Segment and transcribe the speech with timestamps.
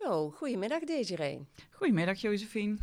[0.00, 1.46] Zo, goedemiddag Desiree.
[1.70, 2.76] Goedemiddag Josephine.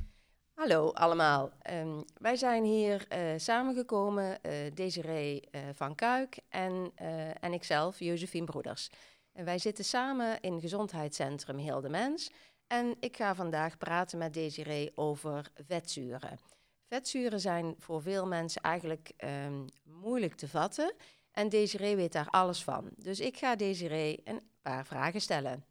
[0.54, 1.52] Hallo allemaal.
[1.62, 6.92] Ehm, wij zijn hier uh, samengekomen, uh, Desiree uh, van Kuik en,
[7.40, 8.90] en ikzelf, Josephine Broeders.
[9.32, 12.32] En wij zitten samen in Gezondheidscentrum Heel de Mens.
[12.68, 16.40] En ik ga vandaag praten met Desiree over vetzuren.
[16.88, 19.12] Vetzuren zijn voor veel mensen eigenlijk
[19.46, 20.94] um, moeilijk te vatten.
[21.32, 22.90] En Desiree weet daar alles van.
[22.96, 25.71] Dus ik ga Desiree een paar vragen stellen.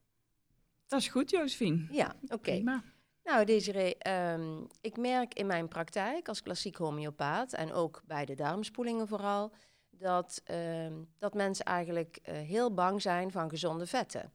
[0.90, 1.86] Dat is goed, Josephine.
[1.90, 2.34] Ja, oké.
[2.34, 2.82] Okay.
[3.24, 3.96] Nou, Desiree,
[4.32, 9.52] um, ik merk in mijn praktijk als klassiek homeopaat en ook bij de darmspoelingen vooral,
[9.90, 14.32] dat, um, dat mensen eigenlijk uh, heel bang zijn van gezonde vetten.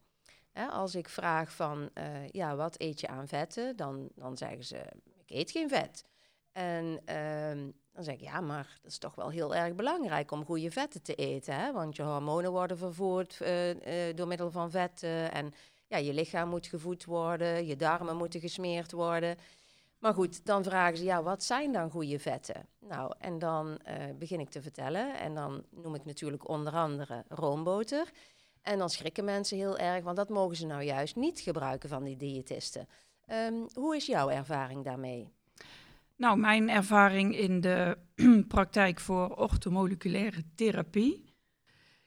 [0.52, 3.76] Hè, als ik vraag van, uh, ja, wat eet je aan vetten?
[3.76, 4.86] Dan, dan zeggen ze,
[5.18, 6.04] ik eet geen vet.
[6.52, 10.46] En um, dan zeg ik, ja, maar dat is toch wel heel erg belangrijk om
[10.46, 11.56] goede vetten te eten.
[11.56, 11.72] Hè?
[11.72, 15.32] Want je hormonen worden vervoerd uh, uh, door middel van vetten.
[15.32, 15.54] En
[15.98, 19.38] je lichaam moet gevoed worden, je darmen moeten gesmeerd worden.
[20.00, 22.68] Maar goed, dan vragen ze, ja, wat zijn dan goede vetten?
[22.80, 25.20] Nou, en dan uh, begin ik te vertellen.
[25.20, 28.12] En dan noem ik natuurlijk onder andere roomboter.
[28.62, 32.04] En dan schrikken mensen heel erg, want dat mogen ze nou juist niet gebruiken van
[32.04, 32.88] die diëtisten.
[33.32, 35.30] Um, hoe is jouw ervaring daarmee?
[36.16, 37.98] Nou, mijn ervaring in de
[38.48, 41.34] praktijk voor orthomoleculaire therapie,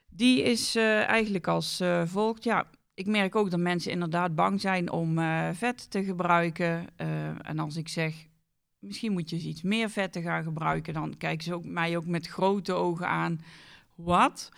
[0.08, 2.44] die is uh, eigenlijk als uh, volgt.
[2.44, 2.66] Ja,
[2.98, 6.86] ik merk ook dat mensen inderdaad bang zijn om uh, vet te gebruiken.
[7.42, 8.26] en als ik zeg,
[8.78, 11.96] misschien moet je eens iets meer vet te gaan gebruiken, dan kijken ze ook, mij
[11.96, 13.40] ook met grote ogen aan.
[13.94, 14.48] Wat?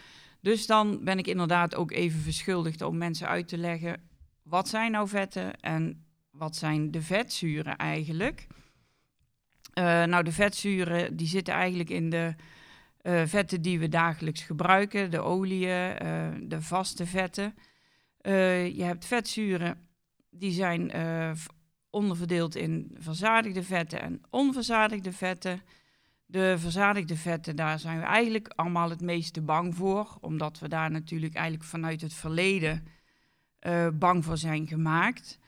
[0.40, 4.08] Dus dan ben ik inderdaad ook even verschuldigd om mensen uit te leggen,
[4.42, 8.46] wat zijn nou vetten en wat zijn de vetzuren eigenlijk?
[9.74, 12.34] Uh, nou, de vetzuren die zitten eigenlijk in de
[13.24, 15.96] vetten die we dagelijks gebruiken, de oliën,
[16.48, 17.54] de vaste vetten.
[18.22, 19.88] Je hebt vetzuren
[20.30, 20.92] die zijn
[21.90, 25.62] onderverdeeld in verzadigde vetten en onverzadigde vetten.
[26.26, 30.90] De verzadigde vetten, daar zijn we eigenlijk allemaal het meeste bang voor, omdat we daar
[30.90, 32.86] natuurlijk eigenlijk vanuit het verleden
[33.92, 35.38] bang voor zijn gemaakt.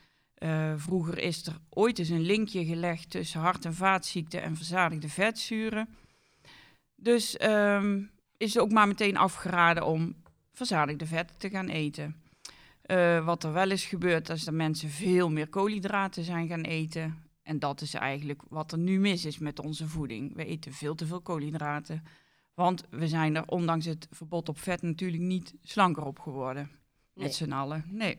[0.76, 5.88] Vroeger is er ooit eens een linkje gelegd tussen hart- en vaatziekten en verzadigde vetzuren.
[6.96, 10.14] Dus um, is het ook maar meteen afgeraden om
[10.52, 12.22] verzadigde vetten te gaan eten.
[12.86, 17.22] Uh, wat er wel is gebeurd, is dat mensen veel meer koolhydraten zijn gaan eten.
[17.42, 20.34] En dat is eigenlijk wat er nu mis is met onze voeding.
[20.34, 22.02] We eten veel te veel koolhydraten.
[22.54, 26.70] Want we zijn er, ondanks het verbod op vet, natuurlijk niet slanker op geworden.
[27.14, 27.24] Nee.
[27.24, 27.84] Met z'n allen.
[27.88, 28.18] Nee.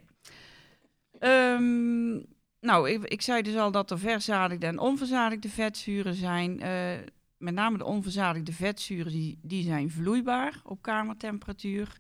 [1.20, 2.26] Um,
[2.60, 6.62] nou, ik, ik, zei dus al dat er verzadigde en onverzadigde vetzuren zijn.
[6.62, 7.06] Uh,
[7.38, 11.98] met name de onverzadigde vetzuren, die, die zijn vloeibaar op kamertemperatuur.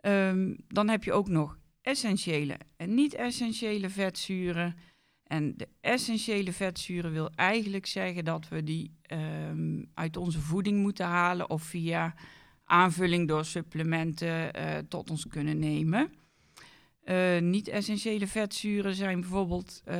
[0.00, 4.76] Um, dan heb je ook nog essentiële en niet-essentiële vetzuren.
[5.22, 11.06] En de essentiële vetzuren wil eigenlijk zeggen dat we die um, uit onze voeding moeten
[11.06, 12.14] halen of via
[12.64, 16.12] aanvulling door supplementen uh, tot ons kunnen nemen.
[17.04, 19.94] Uh, Niet-essentiële vetzuren zijn bijvoorbeeld uh,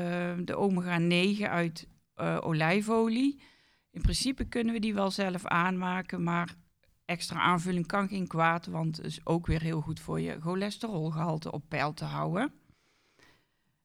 [0.44, 3.42] de omega-9 uit uh, olijfolie.
[3.90, 6.54] In principe kunnen we die wel zelf aanmaken, maar
[7.04, 11.52] extra aanvulling kan geen kwaad, want het is ook weer heel goed voor je cholesterolgehalte
[11.52, 12.52] op peil te houden.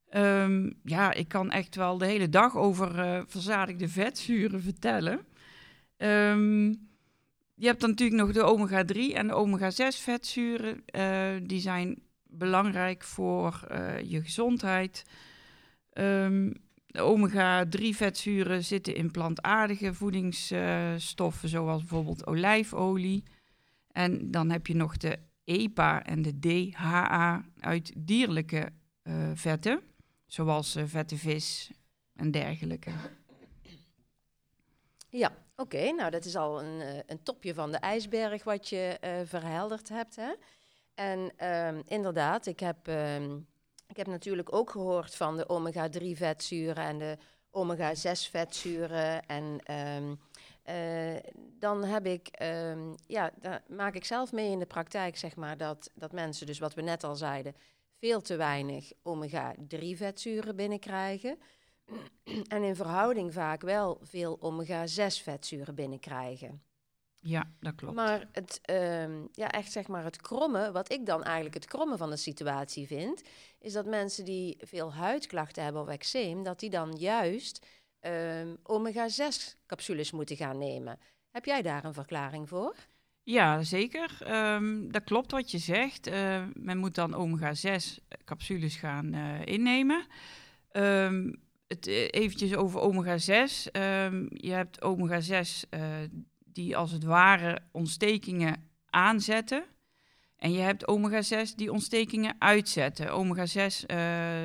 [0.09, 5.19] Um, ja, ik kan echt wel de hele dag over verzadigde vetzuren vertellen.
[5.97, 6.87] Um,
[7.53, 10.83] je hebt dan natuurlijk nog de omega-3 en de omega-6 vetzuren.
[11.47, 15.05] die zijn belangrijk voor uh, je gezondheid.
[15.93, 16.53] Um,
[16.99, 23.23] omega-3 vetzuren zitten in plantaardige voedingsstoffen, zoals bijvoorbeeld olijfolie.
[23.91, 28.69] En dan heb je nog de EPA en de DHA uit dierlijke
[29.03, 29.81] uh, vetten,
[30.25, 31.71] zoals uh, vette vis
[32.15, 32.91] en dergelijke.
[35.09, 35.91] Ja, oké.
[35.91, 40.15] Nou, dat is al een, een topje van de ijsberg wat je verhelderd hebt.
[40.15, 40.31] Hè?
[40.97, 43.47] En um, inderdaad, ik heb, um,
[43.97, 47.17] ik heb natuurlijk ook gehoord van de omega-3 vetzuren en de
[47.51, 49.25] omega-6 vetzuren.
[49.25, 50.19] En um,
[50.69, 51.15] uh,
[51.59, 52.29] dan heb ik,
[53.07, 56.59] ja, daar maak ik zelf mee in de praktijk, zeg maar, dat, dat mensen, dus
[56.59, 57.55] wat we net al zeiden,
[57.99, 61.39] veel te weinig omega-3 vetzuren binnenkrijgen.
[62.47, 66.66] en in verhouding vaak wel veel omega-6 vetzuren binnenkrijgen.
[67.27, 67.95] Ja, dat klopt.
[67.95, 71.97] Maar het, um, ja, echt zeg maar het kromme, wat ik dan eigenlijk het kromme
[71.97, 73.21] van de situatie vind,
[73.59, 77.65] is dat mensen die veel huidklachten hebben of eczeem, dat die dan juist
[78.01, 80.99] um, omega-6 capsules moeten gaan nemen.
[81.31, 82.75] Heb jij daar een verklaring voor?
[83.23, 84.17] Ja, zeker.
[84.23, 86.07] Ehm, dat klopt wat je zegt.
[86.07, 90.05] Uh, men moet dan omega-6 capsules gaan uh, innemen.
[91.67, 93.71] Het eventjes over omega-6.
[93.71, 95.79] Um, je hebt omega-6 uh,
[96.57, 99.63] die als het ware ontstekingen aanzetten.
[100.37, 103.13] En je hebt omega-6 die ontstekingen uitzetten.
[103.13, 103.85] Omega-6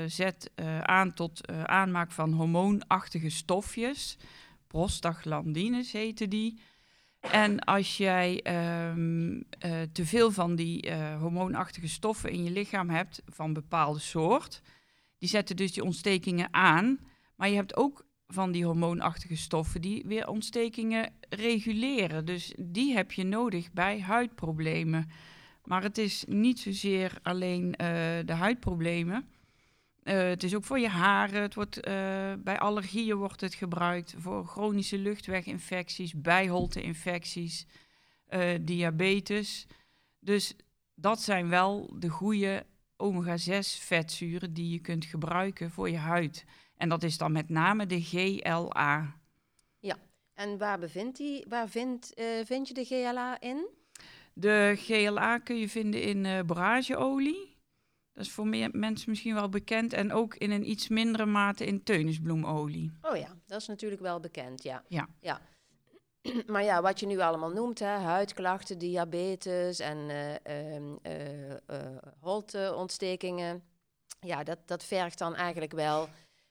[0.07, 0.51] zet
[0.83, 4.19] aan tot aanmaak van hormoonachtige stofjes.
[4.67, 6.61] Prostaglandines heten die.
[7.21, 8.53] En als jij uh,
[9.93, 14.63] te veel van die hormoonachtige stoffen in je lichaam hebt, van bepaalde soort,
[15.19, 16.99] die zetten dus die ontstekingen aan.
[17.37, 22.25] Maar je hebt ook van die hormoonachtige stoffen die weer ontstekingen reguleren.
[22.25, 25.11] Dus die heb je nodig bij huidproblemen.
[25.65, 27.77] Maar het is niet zozeer alleen uh,
[28.25, 29.29] de huidproblemen.
[30.05, 31.43] Uh, het is ook voor je haren.
[31.43, 31.93] Het wordt, uh,
[32.39, 34.15] bij allergieën wordt het gebruikt.
[34.19, 37.67] Voor chronische luchtweginfecties, bijholteinfecties,
[38.61, 39.67] diabetes.
[40.21, 40.57] Dus
[40.95, 42.67] dat zijn wel de goede
[43.03, 46.45] omega-6 vetzuren die je kunt gebruiken voor je huid.
[46.77, 49.17] En dat is dan met name de GLA.
[49.79, 49.97] Ja,
[50.35, 52.13] en waar, bevindt die, waar vind,
[52.45, 53.69] vind je de GLA in?
[54.35, 57.53] De GLA kun je vinden in borageolie.
[58.13, 59.93] Dat is voor meer mensen misschien wel bekend.
[59.93, 62.93] En ook in een iets mindere mate in teunisbloemolie.
[63.03, 64.85] Oh ja, dat is natuurlijk wel bekend, ja.
[64.89, 65.09] Ja.
[65.21, 65.41] ja.
[66.53, 73.63] Maar ja, wat je nu allemaal noemt, hè, huidklachten, diabetes en uh, uh, holteontstekingen.
[74.21, 76.09] Ja, dat, dat vergt dan eigenlijk wel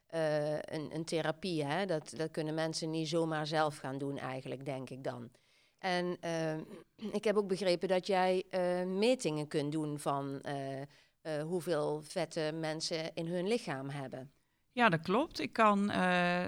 [0.10, 1.66] een, een therapie.
[1.66, 1.86] Hè?
[1.86, 5.30] Dat, dat kunnen mensen niet zomaar zelf gaan doen eigenlijk, denk ik dan.
[5.78, 6.18] En
[7.18, 8.46] ik heb ook begrepen dat jij
[8.86, 10.42] metingen kunt doen van
[11.44, 14.32] hoeveel vetten mensen in hun lichaam hebben.
[14.72, 15.40] Ja, dat klopt.
[15.40, 15.86] Ik kan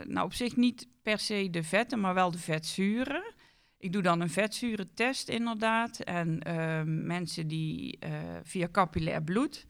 [0.07, 3.33] nou op zich niet per se de vetten, maar wel de vetzuren.
[3.77, 5.99] Ik doe dan een vetzurentest inderdaad.
[5.99, 8.09] En uh, mensen die uh,
[8.43, 9.65] via capillair bloed,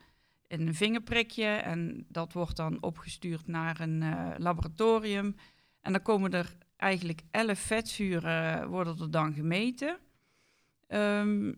[0.47, 1.45] een vingerprikje.
[1.45, 4.03] En dat wordt dan opgestuurd naar een
[4.37, 5.35] laboratorium.
[5.81, 9.97] En dan komen er eigenlijk 11 vetzuren worden er dan gemeten.
[10.87, 11.55] Um,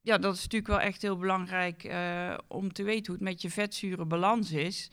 [0.00, 1.94] ja, dat is natuurlijk wel echt heel belangrijk
[2.48, 4.90] om te weten hoe het met je vetzurenbalans is.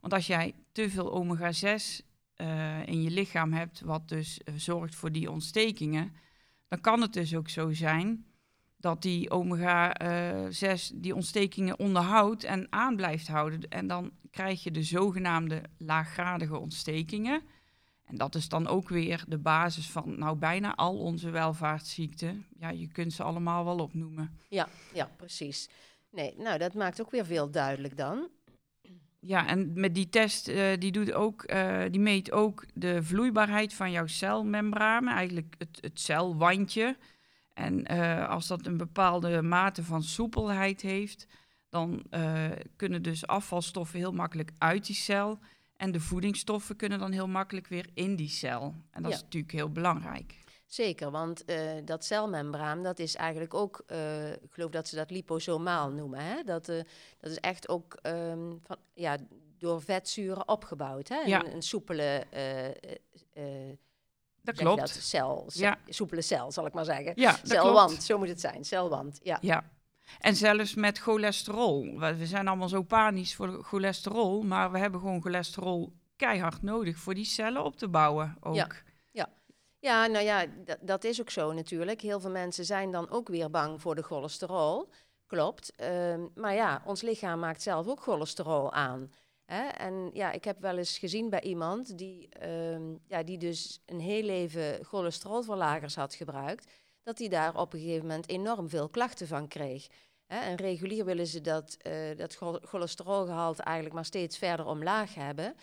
[0.00, 2.05] Want als jij te veel omega-6
[2.36, 6.12] eh, in je lichaam hebt, wat dus uh, zorgt voor die ontstekingen,
[6.68, 8.26] dan kan het dus ook zo zijn
[8.76, 13.68] dat die omega-6 die ontstekingen onderhoudt en aan blijft houden.
[13.68, 17.42] En dan krijg je de zogenaamde laaggradige ontstekingen.
[18.04, 22.46] En dat is dan ook weer de basis van nou bijna al onze welvaartsziekten.
[22.58, 24.38] Ja, je kunt ze allemaal wel opnoemen.
[24.48, 25.68] Ja, ja, precies.
[26.10, 28.28] Nee, nou dat maakt ook weer veel duidelijk dan.
[29.20, 33.74] Ja, en met die test, uh, die, doet ook, uh, die meet ook de vloeibaarheid
[33.74, 36.96] van jouw celmembranen, eigenlijk het, het celwandje.
[37.52, 41.26] En uh, als dat een bepaalde mate van soepelheid heeft,
[41.68, 42.02] dan
[42.76, 45.38] kunnen dus afvalstoffen heel makkelijk uit die cel.
[45.76, 48.74] En de voedingsstoffen kunnen dan heel makkelijk weer in die cel.
[48.90, 50.34] En dat is natuurlijk heel belangrijk.
[50.66, 55.10] Zeker, want uh, dat celmembraan, dat is eigenlijk ook, uh, ik geloof dat ze dat
[55.10, 56.20] liposomaal noemen.
[56.20, 56.42] Hè?
[56.42, 56.80] Dat, uh,
[57.20, 59.16] dat is echt ook um, van, ja,
[59.58, 61.08] door vetzuren opgebouwd.
[61.08, 61.18] Hè?
[61.18, 61.44] Ja.
[61.44, 62.26] Een, een soepele
[64.46, 64.80] dat klopt.
[64.80, 65.78] Dat cel, ja.
[65.88, 67.12] soepele cel, zal ik maar zeggen.
[67.14, 68.04] Ja, celwand, klopt.
[68.04, 69.20] zo moet het zijn, celwand.
[69.22, 69.38] Ja.
[69.40, 69.70] ja.
[70.18, 71.98] En zelfs met cholesterol.
[71.98, 77.14] We zijn allemaal zo panisch voor cholesterol, maar we hebben gewoon cholesterol keihard nodig voor
[77.14, 78.54] die cellen op te bouwen ook.
[78.54, 78.68] Ja,
[79.86, 80.06] ja.
[80.06, 80.46] nou ja,
[80.80, 82.00] dat is ook zo natuurlijk.
[82.00, 84.88] Heel veel mensen zijn dan ook weer bang voor de cholesterol.
[85.26, 85.72] Klopt.
[85.82, 89.12] Um, maar ja, ons lichaam maakt zelf ook cholesterol aan.
[89.44, 89.62] Hè?
[89.66, 94.00] En ja, ik heb wel eens gezien bij iemand die, um, ja, die dus een
[94.00, 96.70] heel leven cholesterolverlagers had gebruikt
[97.02, 99.86] dat hij daar op een gegeven moment enorm veel klachten van kreeg.
[100.26, 105.54] Hè, en regulier willen ze dat, uh, dat cholesterolgehalte eigenlijk maar steeds verder omlaag hebben.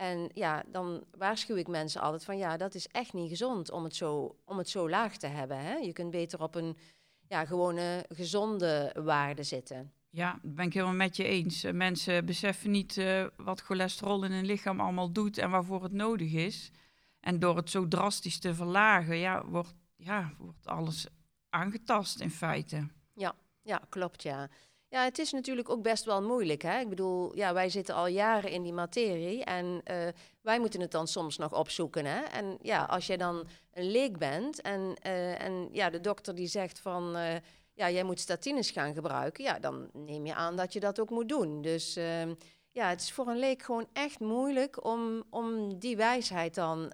[0.00, 3.84] En ja, dan waarschuw ik mensen altijd van ja, dat is echt niet gezond om
[3.84, 5.58] het zo, om het zo laag te hebben.
[5.58, 5.74] Hè?
[5.74, 6.76] Je kunt beter op een
[7.28, 9.92] ja, gewone gezonde waarde zitten.
[10.10, 11.62] Ja, dat ben ik helemaal met je eens.
[11.72, 16.32] Mensen beseffen niet uh, wat cholesterol in hun lichaam allemaal doet en waarvoor het nodig
[16.32, 16.70] is.
[17.20, 21.06] En door het zo drastisch te verlagen, ja, wordt ja, wordt alles
[21.48, 22.88] aangetast in feite.
[23.14, 24.48] Ja, ja, klopt ja.
[24.90, 26.62] Ja, het is natuurlijk ook best wel moeilijk.
[26.62, 26.80] Hè?
[26.80, 29.96] Ik bedoel, ja, wij zitten al jaren in die materie en uh,
[30.42, 32.04] wij moeten het dan soms nog opzoeken.
[32.04, 32.20] Hè?
[32.20, 36.46] En ja, als jij dan een leek bent en, uh, en ja, de dokter die
[36.46, 37.34] zegt van, uh,
[37.74, 41.10] ja, jij moet statines gaan gebruiken, ja, dan neem je aan dat je dat ook
[41.10, 41.62] moet doen.
[41.62, 42.34] Dus ehm,
[42.70, 46.92] ja, het is voor een leek gewoon echt moeilijk om, om die wijsheid dan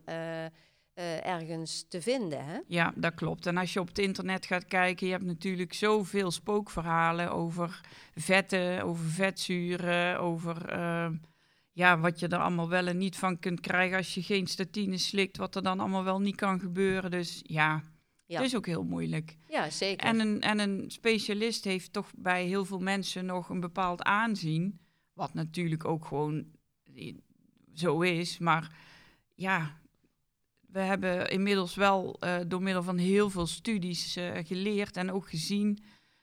[0.97, 2.45] eh, ergens te vinden.
[2.45, 2.59] Hè?
[2.67, 3.47] Ja, dat klopt.
[3.47, 7.81] En als je op het internet gaat kijken, je hebt natuurlijk zoveel spookverhalen over
[8.15, 11.15] vetten, over vetzuren, over ehm,
[11.73, 14.99] ja, wat je er allemaal wel en niet van kunt krijgen als je geen statine
[14.99, 17.11] slikt, wat er dan allemaal wel niet kan gebeuren.
[17.11, 17.83] Dus ja,
[18.27, 18.37] Ja.
[18.37, 19.37] het is ook heel moeilijk.
[19.49, 20.07] Ja, zeker.
[20.07, 24.79] En een, en een specialist heeft toch bij heel veel mensen nog een bepaald aanzien.
[25.13, 26.45] Wat natuurlijk ook gewoon
[26.95, 27.15] eh,
[27.75, 28.39] zo is.
[28.39, 28.75] Maar
[29.35, 29.77] ja,
[30.69, 35.29] we hebben inmiddels wel eh, door middel van heel veel studies eh, geleerd en ook
[35.29, 35.79] gezien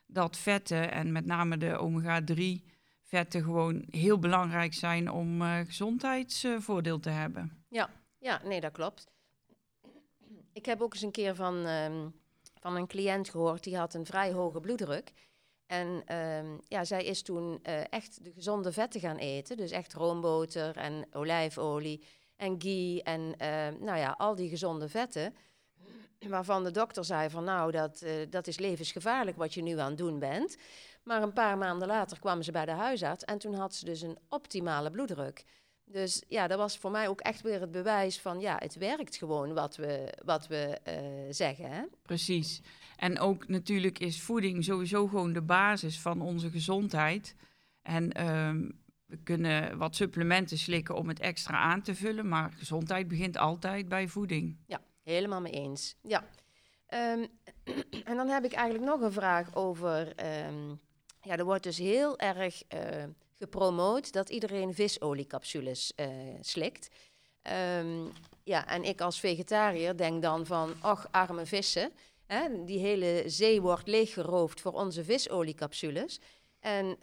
[0.06, 2.72] dat vetten en met name de omega-3
[3.04, 7.66] vetten gewoon heel belangrijk zijn om eh, gezondheidsvoordeel te hebben.
[8.20, 9.08] Ja, nee, dat klopt.
[10.54, 12.10] Ik heb ook eens een keer van, ehm,
[12.60, 15.14] van een cliënt gehoord, die had een vrij hoge bloeddruk.
[15.66, 19.58] En ehm, ja, zij is toen echt de gezonde vetten gaan eten.
[19.58, 22.04] Dus echt roomboter en olijfolie
[22.36, 25.36] en ghee en ehm, nou ja, al die gezonde vetten.
[26.28, 29.90] Waarvan de dokter zei van nou, dat, eh, dat is levensgevaarlijk wat je nu aan
[29.90, 30.58] het doen bent.
[31.04, 34.02] Maar een paar maanden later kwam ze bij de huisarts en toen had ze dus
[34.02, 35.44] een optimale bloeddruk.
[35.86, 39.16] Dus ja, dat was voor mij ook echt weer het bewijs van ja, het werkt
[39.16, 40.96] gewoon wat we, wat we eh,
[41.30, 41.72] zeggen.
[41.72, 41.82] Hè?
[42.02, 42.62] Precies.
[42.98, 47.36] En ook natuurlijk is voeding sowieso gewoon de basis van onze gezondheid.
[47.82, 48.70] En ehm,
[49.24, 54.08] kunnen wat supplementen slikken om het extra aan te vullen, maar gezondheid begint altijd bij
[54.08, 54.58] voeding.
[55.04, 55.96] Helemaal mee eens.
[56.02, 56.30] Ja.
[56.86, 57.26] Ehm,
[58.10, 60.16] en dan heb ik eigenlijk nog een vraag over.
[60.16, 60.70] ehm,
[61.22, 63.04] ja, er wordt dus heel erg eh,
[63.38, 66.08] gepromoot dat iedereen visoliecapsules eh
[66.42, 66.88] slikt.
[67.42, 68.06] Ehm,
[68.44, 71.92] ja, en ik als vegetariër denk dan van, ach, arme vissen.
[72.26, 76.20] Hè, die hele zee wordt leeggeroofd voor onze visoliecapsules.
[76.60, 76.98] En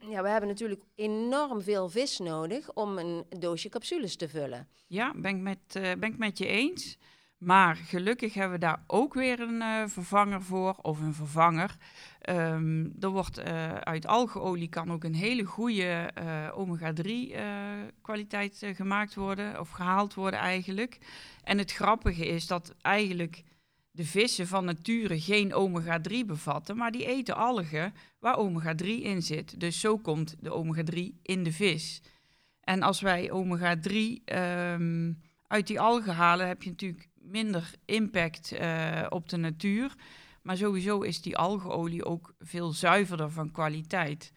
[0.00, 4.68] ja, we hebben natuurlijk enorm veel vis nodig om een doosje capsules te vullen.
[4.86, 6.98] Ja, ben ik met, eh, ben ik met je eens.
[7.38, 11.76] Maar gelukkig hebben we daar ook weer een eh, vervanger voor, of een vervanger.
[12.22, 17.44] Ehm, er wordt eh, uit algeolie kan ook een hele goede eh, omega-3 eh,
[18.02, 20.98] kwaliteit gemaakt worden, of gehaald worden eigenlijk.
[21.44, 23.42] En het grappige is dat eigenlijk
[23.92, 29.60] de vissen van nature geen omega-3 bevatten, maar die eten algen waar omega-3 in zit.
[29.60, 32.02] Dus zo komt de omega-3 in de vis.
[32.60, 35.12] En als wij omega-3 ehm,
[35.46, 39.94] uit die algen halen, heb je natuurlijk minder impact eh, op de natuur.
[40.42, 44.32] Maar sowieso is die algeolie ook veel zuiverder van kwaliteit.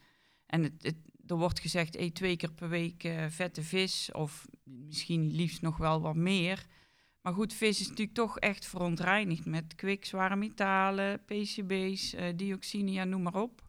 [0.46, 0.96] En het,
[1.28, 4.10] er wordt gezegd, eet twee keer per week eh, vette vis.
[4.12, 6.66] Of misschien liefst nog wel wat meer.
[7.26, 12.92] Maar goed, vis is natuurlijk toch echt verontreinigd met kwik, zware metalen, PCB's, eh, dioxine,
[12.92, 13.62] ja, noem maar op.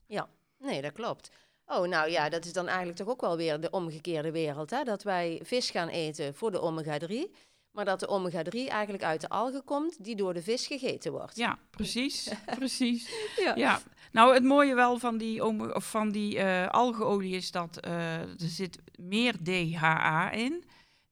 [0.58, 1.30] Nee, dat klopt.
[1.66, 4.70] Oh, nou ja, dat is dan eigenlijk toch ook wel weer de omgekeerde wereld.
[4.70, 4.84] Hè?
[4.84, 7.34] Dat wij vis gaan eten voor de omega-3.
[7.70, 11.36] Maar dat de omega-3 eigenlijk uit de algen komt die door de vis gegeten wordt.
[11.36, 13.10] Ja, precies, precies.
[13.36, 13.54] Ja.
[13.54, 13.80] Ja,
[14.12, 15.44] nou het mooie wel van die,
[15.74, 20.64] of van die eh, algeolie is dat eh, er zit meer DHA in.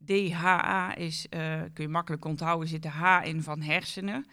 [0.04, 4.26] DHA is, eh, kun je makkelijk onthouden, zit de H in van hersenen.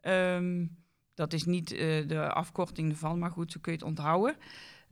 [0.00, 0.66] Ehm,
[1.14, 4.36] dat is niet eh, de afkorting ervan, maar goed, zo kun je het onthouden.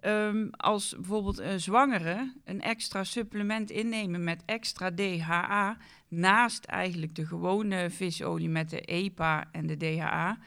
[0.01, 5.77] Ehm, als bijvoorbeeld een zwangere een extra supplement innemen met extra DHA,
[6.09, 10.39] naast eigenlijk de gewone visolie met de EPA en de DHA,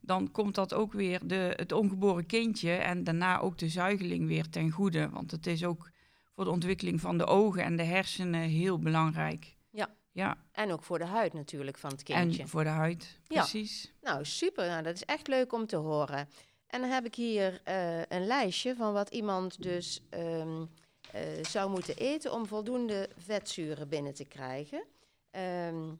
[0.00, 4.48] dan komt dat ook weer de, het ongeboren kindje en daarna ook de zuigeling weer
[4.48, 5.08] ten goede.
[5.08, 5.90] Want het is ook
[6.36, 9.56] voor de ontwikkeling van de ogen en de hersenen heel belangrijk.
[9.70, 9.94] Ja.
[10.12, 12.42] Ja, En ook voor de huid natuurlijk van het kindje.
[12.42, 13.40] en voor de huid, Ja.
[13.40, 13.92] precies.
[14.00, 14.66] Nou, super.
[14.68, 16.28] Nou, dat is echt leuk om te horen.
[16.66, 20.64] En dan heb ik hier eh, een lijstje van wat iemand dus ehm,
[21.12, 24.84] eh, zou moeten eten om voldoende vetzuren binnen te krijgen.
[25.30, 25.90] Ehm,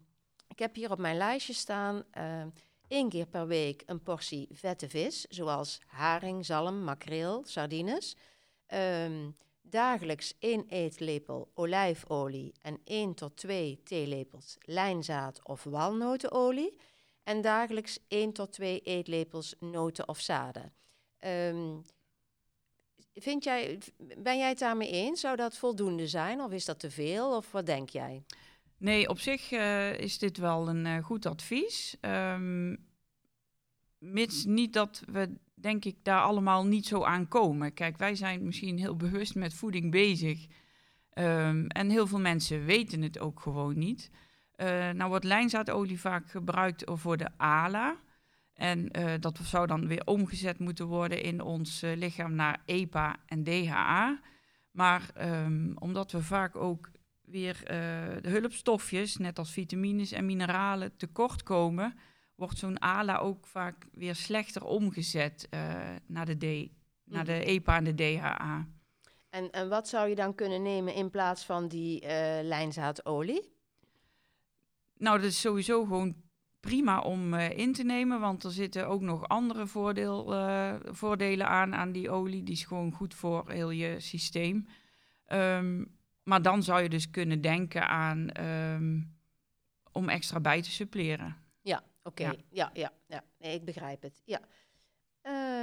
[0.48, 2.48] ik heb hier op mijn lijstje staan ehm,
[2.88, 8.16] één keer per week een portie vette vis, zoals haring, zalm, makreel, sardines.
[8.66, 9.30] Ehm,
[9.70, 16.78] dagelijks één eetlepel olijfolie en 1 tot 2 theelepels lijnzaad of walnotenolie.
[17.22, 20.72] En dagelijks 1 tot 2 eetlepels noten of zaden.
[21.18, 21.76] Ehm,
[23.14, 23.78] vind jij,
[24.18, 25.20] ben jij het daarmee eens?
[25.20, 27.36] Zou dat voldoende zijn of is dat te veel?
[27.36, 28.24] Of wat denk jij?
[28.78, 31.96] Nee, op zich eh, is dit wel een eh, goed advies.
[32.00, 32.76] Ehm,
[33.98, 37.74] mits niet dat we, denk ik, daar allemaal niet zo aan komen.
[37.74, 40.46] Kijk, wij zijn misschien heel bewust met voeding bezig.
[41.10, 44.10] Ehm, en heel veel mensen weten het ook gewoon niet.
[44.56, 47.96] Eh, nou wordt lijnzaadolie vaak gebruikt voor de ALA.
[48.54, 53.16] En eh, dat zou dan weer omgezet moeten worden in ons eh, lichaam naar EPA
[53.26, 54.20] en DHA.
[54.70, 56.90] Maar ehm, omdat we vaak ook
[57.24, 57.60] weer
[58.22, 61.94] de hulpstofjes, net als vitamines en mineralen, tekort komen,
[62.36, 65.48] wordt zo'n ALA ook vaak weer slechter omgezet
[66.06, 66.70] naar, de D,
[67.04, 67.42] naar de mhm.
[67.42, 68.66] EPA en de DHA.
[69.30, 72.08] En, en wat zou je dan kunnen nemen in plaats van die uh,
[72.42, 73.54] lijnzaadolie?
[74.98, 76.14] Nou, dat is sowieso gewoon
[76.60, 80.24] prima om uh, in te nemen, want er zitten ook nog andere voordeel,
[80.84, 82.42] voordelen aan aan die olie.
[82.42, 84.66] Die is gewoon goed voor heel je systeem.
[85.32, 89.16] Um, maar dan zou je dus kunnen denken aan um,
[89.92, 91.36] om extra bij te suppleren.
[92.06, 92.22] Oké.
[92.22, 92.44] Okay.
[92.50, 92.70] Ja.
[92.72, 93.22] ja, ja.
[93.38, 94.22] Nee, ik begrijp het.
[94.24, 94.40] Ja.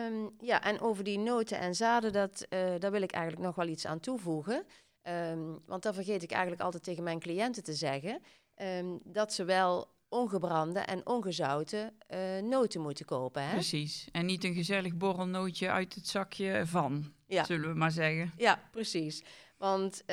[0.07, 3.55] Um, ja, en over die noten en zaden, dat, uh, daar wil ik eigenlijk nog
[3.55, 4.65] wel iets aan toevoegen.
[5.03, 8.21] Um, want dat vergeet ik eigenlijk altijd tegen mijn cliënten te zeggen.
[8.55, 13.43] Um, dat ze wel ongebrande en ongezouten uh, noten moeten kopen.
[13.43, 13.53] Hè?
[13.53, 14.07] Precies.
[14.11, 17.43] En niet een gezellig borrelnootje uit het zakje van, ja.
[17.43, 18.31] zullen we maar zeggen.
[18.37, 19.23] Ja, precies.
[19.57, 20.03] Want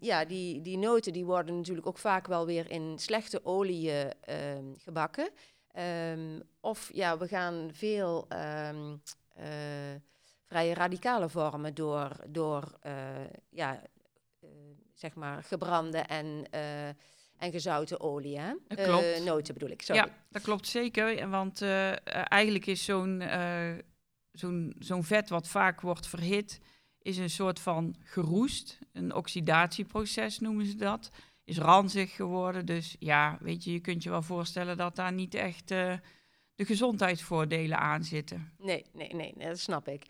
[0.00, 3.92] ja, die, die noten die worden natuurlijk ook vaak wel weer in slechte olie
[4.76, 5.30] gebakken.
[5.78, 9.02] Um, of ja, we gaan veel um,
[9.38, 9.44] uh,
[10.46, 12.92] vrije radicale vormen door, door uh,
[13.50, 13.82] ja,
[14.44, 14.50] uh,
[14.94, 16.44] zeg maar gebrande en,
[17.36, 18.38] en gezouten olie.
[18.38, 18.52] Hè?
[18.84, 19.24] klopt.
[19.24, 20.00] noten bedoel ik, sorry.
[20.00, 21.28] Ja, dat klopt zeker.
[21.28, 21.62] Want
[22.12, 23.22] eigenlijk is zo'n
[24.32, 26.60] zo'n zo'n vet wat vaak wordt verhit,
[26.98, 28.78] is een soort van geroest.
[28.92, 31.10] Een oxidatieproces noemen ze dat
[31.50, 32.66] is ranzig geworden.
[32.66, 35.94] Dus ja, weet je, je kunt je wel voorstellen dat daar niet echt uh,
[36.54, 38.52] de gezondheidsvoordelen aan zitten.
[38.58, 40.06] Nee, nee, nee, dat snap ik.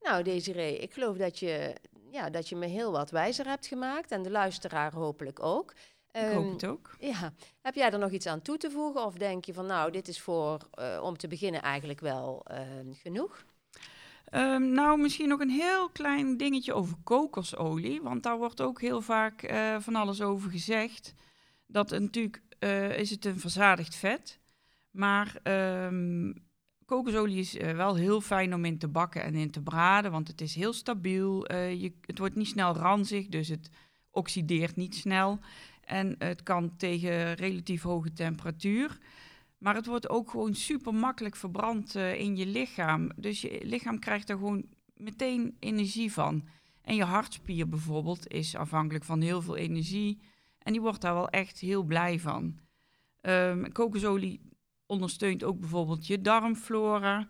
[0.00, 1.76] Nou, Desiree, ik geloof dat je,
[2.10, 5.74] ja, dat je me heel wat wijzer hebt gemaakt en de luisteraar hopelijk ook.
[6.12, 6.96] Ik hoop het ook.
[6.98, 7.32] Ja.
[7.62, 9.04] Heb jij er nog iets aan toe te voegen?
[9.04, 12.58] Of denk je van, nou, dit is voor, uh, om te beginnen eigenlijk wel uh,
[12.92, 13.44] genoeg?
[14.36, 18.02] Um, nou, misschien nog een heel klein dingetje over kokosolie.
[18.02, 21.14] Want daar wordt ook heel vaak uh, van alles over gezegd.
[21.66, 24.40] Dat natuurlijk uh, is het een verzadigd vet.
[24.90, 25.36] Maar
[25.86, 26.34] um,
[26.84, 30.10] kokosolie is uh, wel heel fijn om in te bakken en in te braden.
[30.10, 31.52] Want het is heel stabiel.
[31.54, 33.70] je, het wordt niet snel ranzig, dus het
[34.10, 35.38] oxideert niet snel.
[35.80, 38.98] En het kan tegen relatief hoge temperatuur.
[39.58, 43.10] Maar het wordt ook gewoon super makkelijk verbrand uh, in je lichaam.
[43.16, 44.64] Dus je lichaam krijgt er gewoon
[44.94, 46.48] meteen energie van.
[46.82, 50.20] En je hartspier bijvoorbeeld is afhankelijk van heel veel energie.
[50.58, 52.58] En die wordt daar wel echt heel blij van.
[53.20, 54.40] Um, kokosolie
[54.86, 57.28] ondersteunt ook bijvoorbeeld je darmflora.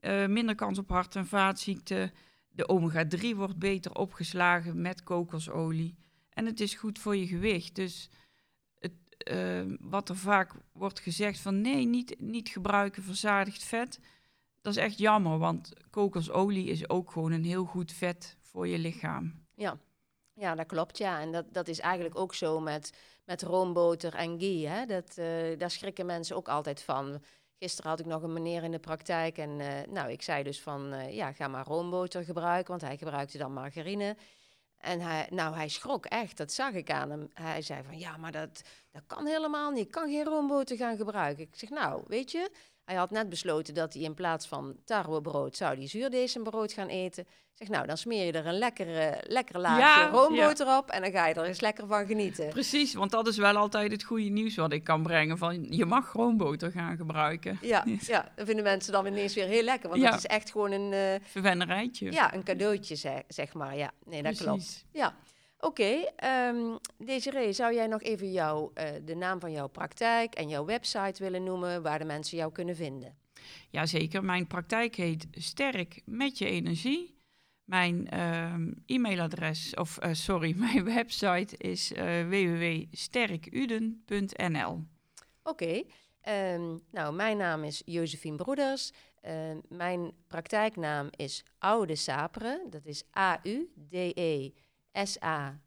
[0.00, 2.12] Uh, minder kans op hart- en vaatziekten.
[2.48, 5.94] De omega-3 wordt beter opgeslagen met kokosolie.
[6.30, 7.74] En het is goed voor je gewicht.
[7.74, 8.10] Dus
[9.80, 14.00] wat er vaak wordt gezegd van nee, niet, niet gebruiken verzadigd vet.
[14.60, 18.78] Dat is echt jammer, want kokosolie is ook gewoon een heel goed vet voor je
[18.78, 19.44] lichaam.
[19.54, 19.78] Ja,
[20.34, 20.98] ja dat klopt.
[20.98, 21.20] Ja.
[21.20, 22.92] En dat, dat is eigenlijk ook zo met,
[23.24, 24.66] met roomboter en ghee.
[24.68, 24.86] Hè?
[24.86, 27.22] Dat, uh, daar schrikken mensen ook altijd van.
[27.58, 30.60] Gisteren had ik nog een meneer in de praktijk en uh, nou, ik zei dus
[30.60, 34.16] van ja, ga maar roomboter gebruiken, want hij gebruikte dan margarine.
[34.78, 37.28] En hij, nou, hij schrok echt, dat zag ik aan hem.
[37.32, 39.84] Hij zei van, ja, maar dat, dat kan helemaal niet.
[39.84, 41.44] Ik kan geen roomboter gaan gebruiken.
[41.44, 42.50] Ik zeg, nou, weet je,
[42.86, 47.22] hij had net besloten dat hij in plaats van tarwebrood zou die zuurdezenbrood gaan eten.
[47.22, 51.02] Ik zeg, nou, dan smeer je er een lekkere, lekker laagje ja, roomboter op en
[51.02, 52.48] dan ga je er eens lekker van genieten.
[52.48, 55.38] Precies, want dat is wel altijd het goede nieuws wat ik kan brengen.
[55.38, 57.58] Van, je mag roomboter gaan gebruiken.
[57.60, 60.10] Ja, ja, dat vinden mensen dan ineens weer heel lekker, want ja.
[60.10, 60.92] het is echt gewoon een...
[60.92, 62.12] Uh, Verwennerijtje.
[62.12, 63.76] Ja, een cadeautje, zeg, zeg maar.
[63.76, 64.46] Ja, nee, dat Precies.
[64.46, 64.84] klopt.
[64.92, 65.14] Ja.
[65.66, 69.68] Oké, okay, um, ehm, Desiree, zou jij nog even jou, uh, de naam van jouw
[69.68, 73.16] praktijk en jouw website willen noemen waar de mensen jou kunnen vinden?
[73.70, 77.14] Jazeker, mijn praktijk heet Sterk met je energie.
[77.64, 84.84] Mijn um, e-mailadres, of uh, sorry, mijn website is uh, www.sterkuden.nl.
[85.42, 85.82] Oké,
[86.22, 86.54] okay.
[86.54, 88.92] um, nou, mijn naam is Josephine Broeders.
[89.68, 94.50] Mijn praktijknaam is Oude Saperen, dat is A-U-D-E.
[95.04, 95.62] S-A-P-E-R-E.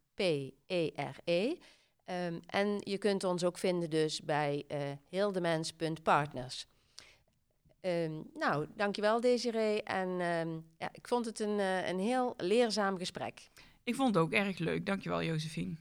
[2.27, 4.77] Um, en je kunt ons ook vinden dus bij uh,
[5.09, 6.67] heeldemens.partners.
[7.81, 9.83] Um, nou, dankjewel Desiree.
[9.83, 13.49] En um, ja, ik vond het een, uh, een heel leerzaam gesprek.
[13.83, 14.85] Ik vond het ook erg leuk.
[14.85, 15.75] Dankjewel Josephine.